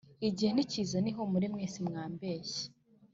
igihe 0.27 0.51
ntikizana 0.53 1.07
ihumure; 1.11 1.45
mwese 1.53 1.77
mwabeshye 1.87 2.63